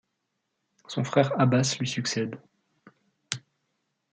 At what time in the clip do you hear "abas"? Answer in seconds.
1.39-1.75